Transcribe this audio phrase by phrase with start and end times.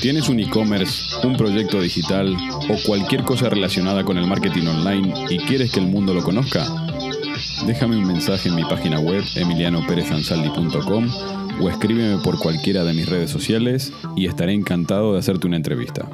[0.00, 2.34] ¿Tienes un e-commerce, un proyecto digital
[2.70, 6.66] o cualquier cosa relacionada con el marketing online y quieres que el mundo lo conozca?
[7.66, 11.06] Déjame un mensaje en mi página web emilianoperezansaldi.com
[11.60, 16.08] o escríbeme por cualquiera de mis redes sociales y estaré encantado de hacerte una entrevista.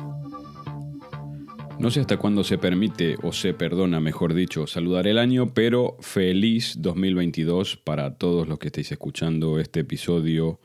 [1.79, 5.97] No sé hasta cuándo se permite o se perdona, mejor dicho, saludar el año, pero
[6.01, 10.59] feliz 2022 para todos los que estéis escuchando este episodio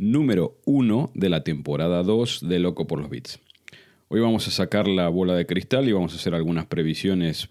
[0.00, 3.38] número 1 de la temporada 2 de Loco por los Bits.
[4.08, 7.50] Hoy vamos a sacar la bola de cristal y vamos a hacer algunas previsiones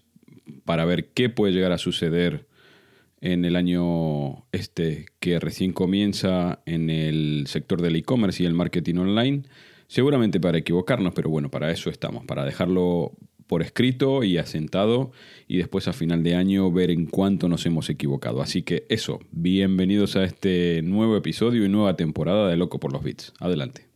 [0.64, 2.48] para ver qué puede llegar a suceder
[3.20, 8.96] en el año este que recién comienza en el sector del e-commerce y el marketing
[8.96, 9.42] online
[9.90, 13.10] Seguramente para equivocarnos, pero bueno, para eso estamos, para dejarlo
[13.50, 15.10] por escrito y asentado
[15.48, 18.42] y después a final de año ver en cuánto nos hemos equivocado.
[18.42, 23.02] Así que eso, bienvenidos a este nuevo episodio y nueva temporada de Loco por los
[23.02, 23.32] Bits.
[23.40, 23.88] Adelante.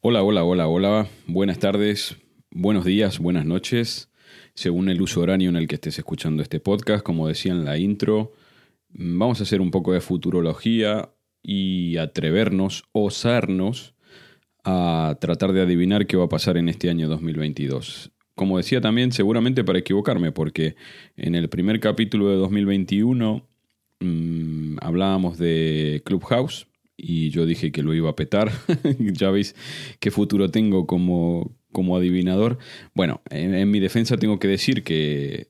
[0.00, 1.06] Hola, hola, hola, hola.
[1.28, 2.16] Buenas tardes,
[2.50, 4.10] buenos días, buenas noches.
[4.54, 7.78] Según el uso horario en el que estés escuchando este podcast, como decía en la
[7.78, 8.32] intro,
[8.88, 11.08] vamos a hacer un poco de futurología,
[11.46, 13.93] y atrevernos, osarnos
[14.64, 18.10] a tratar de adivinar qué va a pasar en este año 2022.
[18.34, 20.74] Como decía también, seguramente para equivocarme, porque
[21.16, 23.46] en el primer capítulo de 2021
[24.00, 28.50] mmm, hablábamos de Clubhouse y yo dije que lo iba a petar.
[28.98, 29.54] ya veis
[30.00, 32.58] qué futuro tengo como, como adivinador.
[32.94, 35.48] Bueno, en, en mi defensa tengo que decir que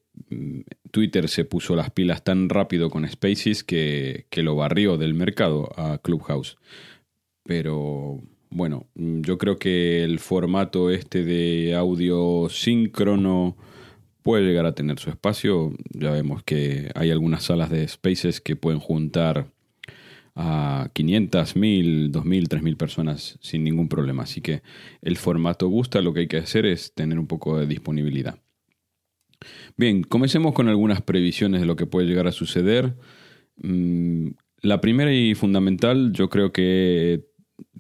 [0.91, 5.71] Twitter se puso las pilas tan rápido con Spaces que, que, lo barrió del mercado
[5.77, 6.57] a Clubhouse.
[7.45, 8.23] Pero
[8.55, 13.57] bueno, yo creo que el formato este de audio síncrono
[14.23, 15.73] puede llegar a tener su espacio.
[15.91, 19.49] Ya vemos que hay algunas salas de Spaces que pueden juntar
[20.37, 24.23] a 500, 1000, 2000, 3000 personas sin ningún problema.
[24.23, 24.63] Así que
[25.03, 28.39] el formato gusta, lo que hay que hacer es tener un poco de disponibilidad.
[29.77, 32.95] Bien, comencemos con algunas previsiones de lo que puede llegar a suceder.
[33.57, 34.29] Mm,
[34.63, 37.34] la primera y fundamental yo creo que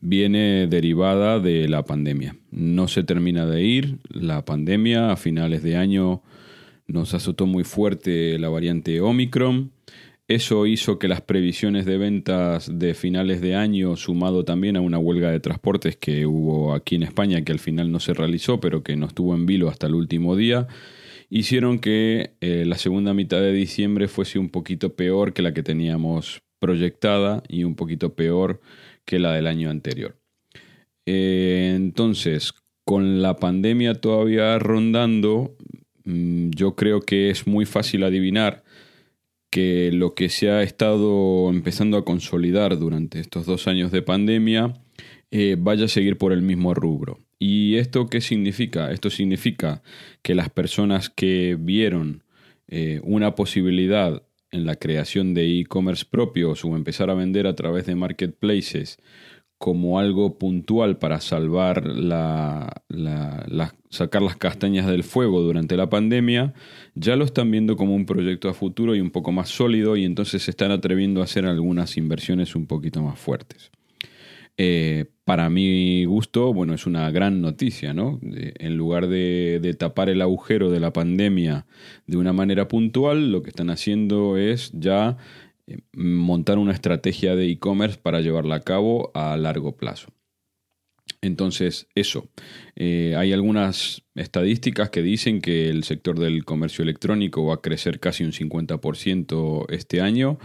[0.04, 2.36] viene derivada de la pandemia.
[2.50, 3.98] No se termina de ir.
[4.10, 6.22] La pandemia a finales de año
[6.86, 9.72] nos azotó muy fuerte la variante Omicron.
[10.28, 14.98] Eso hizo que las previsiones de ventas de finales de año, sumado también a una
[14.98, 18.82] huelga de transportes que hubo aquí en España, que al final no se realizó, pero
[18.82, 20.66] que no estuvo en vilo hasta el último día,
[21.30, 25.62] hicieron que eh, la segunda mitad de diciembre fuese un poquito peor que la que
[25.62, 28.60] teníamos proyectada y un poquito peor
[29.04, 30.16] que la del año anterior.
[31.06, 32.52] Eh, entonces,
[32.84, 35.56] con la pandemia todavía rondando,
[36.04, 38.64] mm, yo creo que es muy fácil adivinar
[39.50, 44.74] que lo que se ha estado empezando a consolidar durante estos dos años de pandemia
[45.30, 47.20] eh, vaya a seguir por el mismo rubro.
[47.38, 48.90] ¿Y esto qué significa?
[48.90, 49.82] Esto significa
[50.22, 52.24] que las personas que vieron
[52.68, 54.22] eh, una posibilidad
[54.54, 58.98] en la creación de e-commerce propios o empezar a vender a través de marketplaces
[59.58, 62.82] como algo puntual para salvar la,
[63.88, 66.54] sacar las castañas del fuego durante la pandemia,
[66.94, 70.04] ya lo están viendo como un proyecto a futuro y un poco más sólido y
[70.04, 73.70] entonces se están atreviendo a hacer algunas inversiones un poquito más fuertes.
[74.56, 78.20] Eh, para mi gusto, bueno, es una gran noticia, ¿no?
[78.22, 81.66] En lugar de, tapar el agujero de la pandemia
[82.06, 85.16] de una manera puntual, lo que están haciendo es ya
[85.66, 90.12] eh, montar una estrategia de e-commerce para llevarla a cabo a largo plazo.
[91.22, 92.28] Entonces, eso.
[92.76, 97.98] Eh, hay algunas estadísticas que dicen que el sector del comercio electrónico va a crecer
[97.98, 100.38] casi un 50% este año.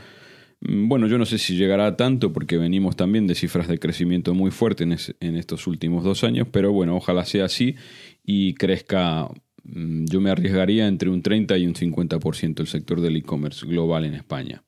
[0.62, 3.80] Mm, bueno, yo no sé si llegará a tanto porque venimos también de cifras de
[3.80, 7.76] crecimiento muy fuertes en, estos últimos dos años, pero bueno, ojalá sea así
[8.24, 9.30] y crezca,
[9.64, 14.06] mm, yo me arriesgaría entre un 30 y un 50% el sector del e-commerce global
[14.06, 14.64] en España.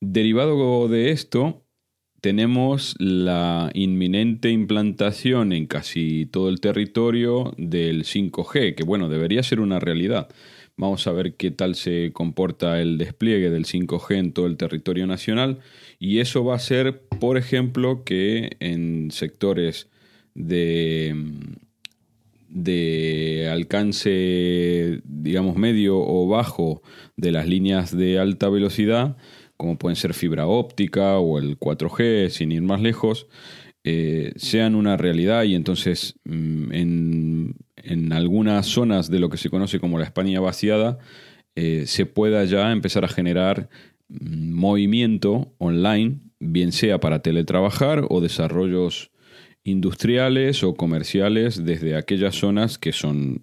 [0.00, 1.64] Derivado de esto,
[2.20, 9.60] tenemos la inminente implantación en casi todo el territorio del 5G, que bueno, debería ser
[9.60, 10.28] una realidad.
[10.78, 15.08] Vamos a ver qué tal se comporta el despliegue del 5G en todo el territorio
[15.08, 15.58] nacional.
[15.98, 19.88] Y eso va a ser, por ejemplo, que en sectores
[20.36, 21.16] de,
[22.48, 26.80] de alcance, digamos, medio o bajo
[27.16, 29.16] de las líneas de alta velocidad,
[29.56, 33.26] como pueden ser fibra óptica o el 4G, sin ir más lejos,
[33.82, 35.42] eh, sean una realidad.
[35.42, 37.56] Y entonces mm, en,
[37.98, 40.98] en, algunas zonas de lo que se conoce como la España vaciada
[41.56, 43.68] eh, se pueda ya empezar a generar
[44.08, 49.10] mm, movimiento online, bien sea para teletrabajar o desarrollos
[49.64, 53.42] industriales o comerciales desde aquellas zonas que son,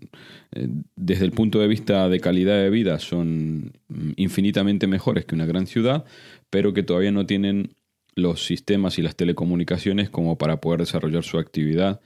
[0.54, 5.36] eh, desde el punto de vista de calidad de vida, son mm, infinitamente mejores que
[5.36, 6.06] una gran ciudad,
[6.50, 7.76] pero que todavía no tienen
[8.16, 12.00] los sistemas y las telecomunicaciones como para poder desarrollar su actividad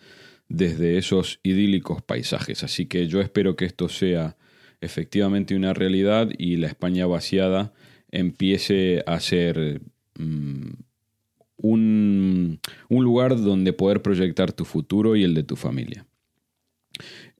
[0.50, 2.64] desde esos idílicos paisajes.
[2.64, 4.36] Así que yo espero que esto sea
[4.82, 7.74] efectivamente una realidad y la España vaciada
[8.12, 9.82] empiece a ser
[10.18, 10.72] mm,
[11.58, 12.60] un,
[12.90, 16.06] lugar donde poder proyectar tu futuro y el de tu familia.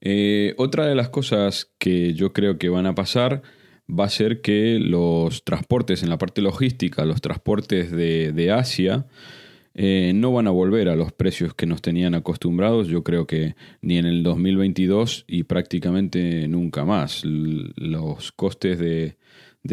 [0.00, 3.42] Eh, otra de las cosas que yo creo que van a pasar
[3.90, 9.06] va a ser que los transportes en la parte logística, los transportes de, Asia,
[9.74, 13.54] eh, no van a volver a los precios que nos tenían acostumbrados, yo creo que
[13.82, 17.22] ni en el 2022 y prácticamente nunca más.
[17.24, 19.16] los costes de,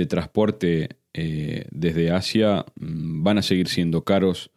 [0.07, 4.51] transporte eh, desde Asia mm, van a seguir siendo caros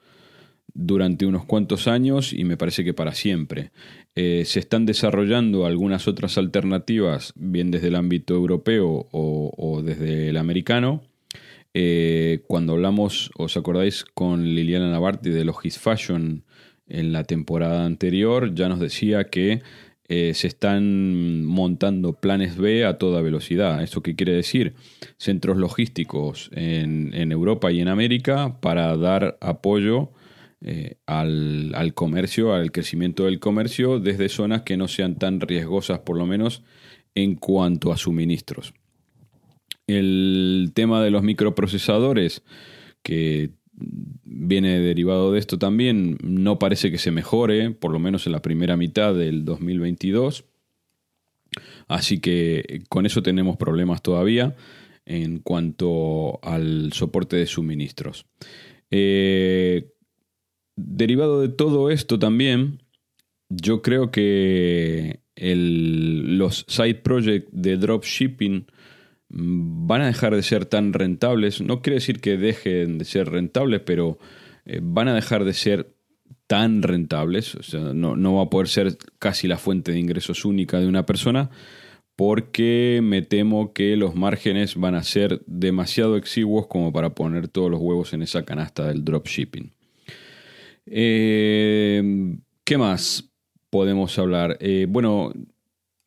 [0.74, 3.70] durante unos cuantos años y me parece que para siempre.
[4.14, 10.36] Eh, se están desarrollando algunas otras alternativas, bien desde el ámbito europeo o, desde el
[10.36, 11.02] americano.
[11.74, 16.44] Eh, cuando hablamos, os acordáis, con Liliana Navarti de Logis Fashion
[16.88, 19.62] en la temporada anterior, ya nos decía que
[20.12, 23.80] eh, se están montando planes B a toda velocidad.
[23.80, 24.74] ¿Esto qué quiere decir?
[25.18, 30.10] Centros logísticos en, Europa y en América para dar apoyo
[30.62, 36.18] eh, al, comercio, al crecimiento del comercio desde zonas que no sean tan riesgosas, por
[36.18, 36.64] lo menos
[37.14, 38.74] en cuanto a suministros.
[39.96, 42.42] El tema de los microprocesadores,
[43.02, 43.50] que
[44.24, 48.42] viene derivado de esto también, no parece que se mejore, por lo menos en la
[48.42, 50.44] primera mitad del 2022.
[51.88, 54.54] Así que con eso tenemos problemas todavía
[55.04, 58.26] en cuanto al soporte de suministros.
[58.90, 59.92] Eh,
[60.76, 62.82] derivado de todo esto también,
[63.48, 68.66] yo creo que los side projects de dropshipping
[69.30, 71.60] van a dejar de ser tan rentables.
[71.60, 74.18] No quiere decir que dejen de ser rentables, pero
[74.66, 75.94] eh, van a dejar de ser
[76.46, 77.54] tan rentables.
[77.54, 80.88] O sea, no, no va a poder ser casi la fuente de ingresos única de
[80.88, 81.50] una persona
[82.20, 87.70] porque me temo que los márgenes van a ser demasiado exiguos como para poner todos
[87.70, 89.72] los huevos en esa canasta del dropshipping.
[90.84, 93.30] Eh, ¿Qué más
[93.70, 94.58] podemos hablar?
[94.60, 95.32] Eh, bueno,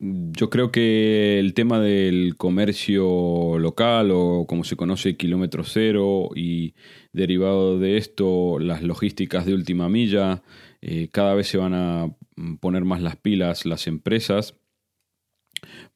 [0.04, 6.74] yo creo que el tema del comercio local o como se conoce kilómetro cero y
[7.12, 10.42] derivado de esto las logísticas de última milla,
[10.82, 12.14] eh, cada vez se van a
[12.60, 14.56] poner más las pilas las empresas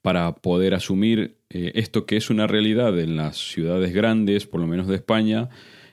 [0.00, 4.66] para poder asumir eh, esto que es una realidad en las ciudades grandes, por lo
[4.66, 5.50] menos de España,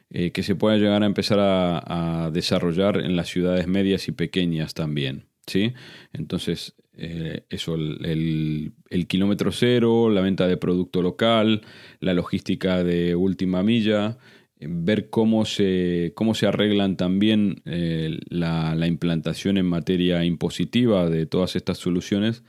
[0.09, 4.13] eh, que se pueda llegar a empezar a, a desarrollar en las ciudades medias y
[4.13, 5.25] pequeñas también.
[5.47, 5.73] ¿sí?
[6.13, 8.73] Entonces, eh, eso, el,
[9.07, 11.61] kilómetro cero, la venta de producto local,
[11.99, 14.17] la logística de última milla,
[14.59, 21.25] eh, ver cómo se, cómo se arreglan también eh, la, implantación en materia impositiva de
[21.25, 22.43] todas estas soluciones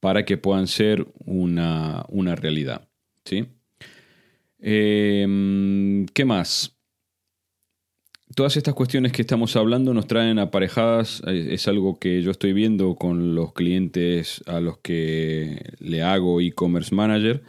[0.00, 2.04] para que puedan ser una,
[2.36, 2.88] realidad.
[3.24, 3.46] ¿sí?
[4.58, 6.75] ¿Qué más?
[8.36, 12.94] Todas estas cuestiones que estamos hablando nos traen aparejadas, es algo que yo estoy viendo
[12.94, 17.42] con los clientes a los que le hago e-commerce manager,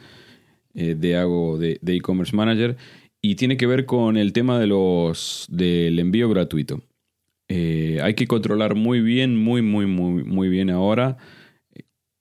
[0.72, 2.78] eh, de hago de e-commerce manager,
[3.20, 6.80] y tiene que ver con el tema de los del envío gratuito.
[7.48, 11.18] Eh, hay que controlar muy bien, muy, muy, muy, muy bien ahora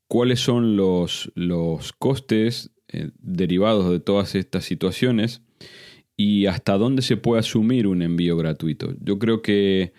[0.09, 5.41] cuáles son los, los costes eh, derivados de todas estas situaciones
[6.17, 8.93] y hasta dónde se puede asumir un envío gratuito.
[8.99, 9.93] Yo creo que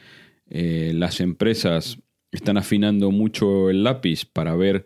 [0.50, 1.98] eh, las empresas
[2.32, 4.84] están afinando mucho el lápiz para ver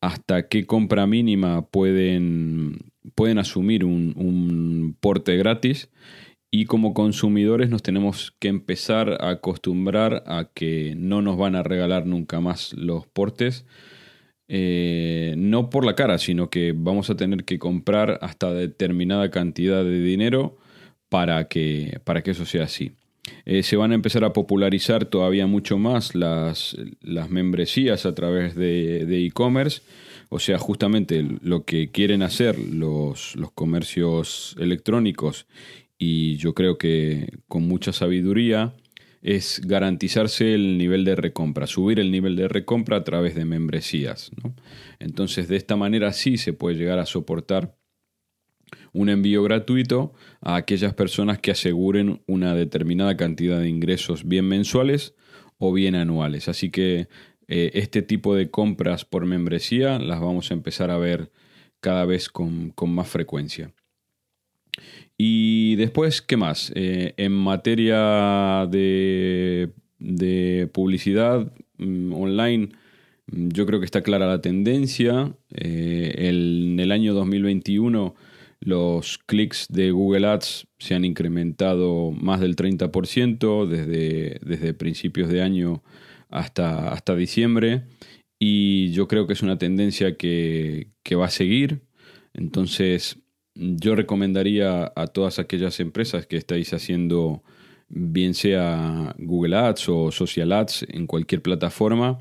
[0.00, 2.78] hasta qué compra mínima pueden,
[3.14, 5.90] pueden asumir un, un porte gratis
[6.50, 11.62] y como consumidores nos tenemos que empezar a acostumbrar a que no nos van a
[11.62, 13.66] regalar nunca más los portes,
[14.48, 19.84] eh, no por la cara, sino que vamos a tener que comprar hasta determinada cantidad
[19.84, 20.58] de dinero
[21.10, 22.92] para que, para que eso sea así.
[23.44, 28.54] Eh, se van a empezar a popularizar todavía mucho más las, las membresías a través
[28.54, 29.82] de e-commerce.
[30.30, 35.46] o sea, justamente lo que quieren hacer los, los comercios electrónicos
[35.98, 38.74] y yo creo que con mucha sabiduría
[39.22, 44.30] es garantizarse el nivel de recompra, subir el nivel de recompra a través de membresías.
[44.98, 47.76] Entonces, de esta manera sí se puede llegar a soportar
[48.92, 55.14] un envío gratuito a aquellas personas que aseguren una determinada cantidad de ingresos bien mensuales
[55.58, 56.48] o bien anuales.
[56.48, 57.08] Así que
[57.48, 61.30] eh, este tipo de compras por membresía las vamos a empezar a ver
[61.80, 63.72] cada vez con, más frecuencia.
[65.16, 66.72] Y después, ¿qué más?
[66.74, 69.70] Eh, en materia de,
[70.72, 72.70] publicidad mm, online,
[73.26, 75.34] mm, yo creo que está clara la tendencia.
[75.52, 78.14] Eh, en el año 2021
[78.60, 85.42] los clics de Google Ads se han incrementado más del 30% desde, desde principios de
[85.42, 85.82] año
[86.28, 87.84] hasta, hasta diciembre
[88.42, 91.82] y yo creo que es una tendencia que, va a seguir.
[92.32, 93.18] Entonces
[93.54, 97.42] yo recomendaría a todas aquellas empresas que estáis haciendo
[97.88, 102.18] bien sea Google Ads o Social Ads en cualquier plataforma,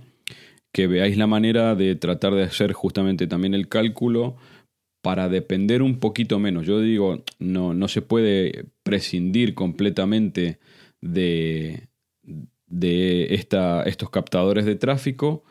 [0.74, 4.36] que veáis la manera de tratar de hacer justamente también el cálculo
[5.01, 6.65] para depender un poquito menos.
[6.65, 10.60] Yo digo, no, no se puede prescindir completamente
[11.01, 11.88] de,
[12.68, 15.44] de esta, estos captadores de tráfico,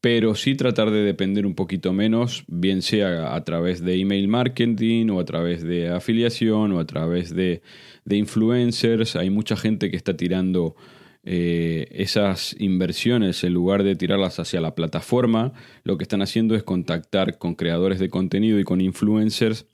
[0.00, 5.08] pero sí tratar de depender un poquito menos, bien sea a través de email marketing
[5.10, 7.62] o a través de afiliación o a través de,
[8.04, 9.16] de influencers.
[9.16, 10.74] Hay mucha gente que está tirando
[11.24, 15.52] eh, esas inversiones, en lugar de tirarlas hacia la plataforma,
[15.84, 19.66] lo que están haciendo es contactar con creadores de contenido y con influencers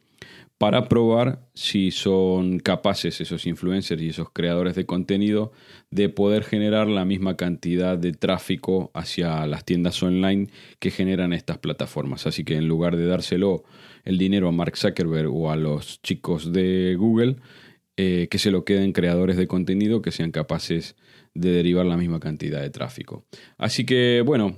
[0.59, 5.53] para probar si son capaces esos influencers y esos creadores de contenido
[5.91, 10.49] de poder generar la misma cantidad de tráfico hacia las tiendas online
[10.81, 12.27] que generan estas plataformas.
[12.27, 13.63] Así que en lugar de dárselo
[14.05, 17.37] el dinero a Mark Zuckerberg o a los chicos de Google,
[17.97, 20.97] eh, que se lo queden creadores de contenido que sean capaces
[21.41, 23.25] de derivar la misma cantidad de tráfico.
[23.57, 24.57] Así que bueno,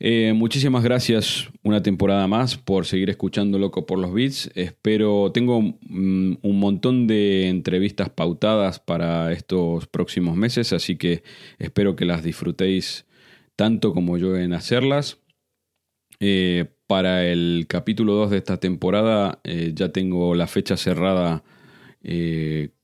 [0.00, 4.48] eh, muchísimas gracias una temporada más por seguir escuchando Loco por los Beats.
[4.54, 11.24] Espero, tengo mm, un montón de entrevistas pautadas para estos próximos meses, así que
[11.58, 13.06] espero que las disfrutéis
[13.56, 15.18] tanto como yo en hacerlas.
[16.20, 21.44] Eh, para el capítulo 2 de esta temporada eh, ya tengo la fecha cerrada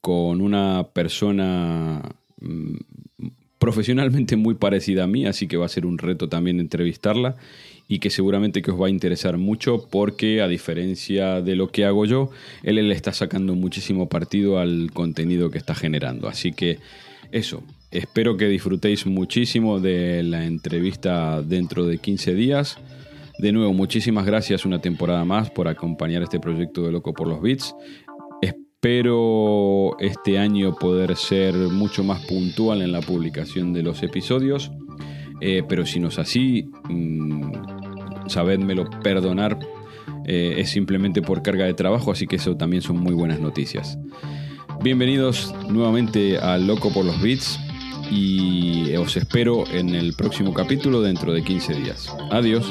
[0.00, 2.02] con una persona
[2.40, 2.74] mm,
[3.64, 7.36] profesionalmente muy parecida a mí, así que va a ser un reto también entrevistarla
[7.88, 11.86] y que seguramente que os va a interesar mucho porque a diferencia de lo que
[11.86, 12.30] hago yo,
[12.62, 16.28] él le está sacando muchísimo partido al contenido que está generando.
[16.28, 16.76] Así que
[17.32, 22.76] eso, espero que disfrutéis muchísimo de la entrevista dentro de 15 días.
[23.38, 27.40] De nuevo, muchísimas gracias una temporada más por acompañar este proyecto de Loco por los
[27.40, 27.74] Beats.
[28.84, 34.72] Espero este año poder ser mucho más puntual en la publicación de los episodios,
[35.40, 37.50] eh, pero si no es así, mmm,
[39.02, 39.58] perdonar,
[40.26, 43.98] eh, es simplemente por carga de trabajo, así que eso también son muy buenas noticias.
[44.82, 47.58] Bienvenidos nuevamente a Loco por los Beats
[48.10, 52.14] y os espero en el próximo capítulo dentro de 15 días.
[52.30, 52.70] Adiós.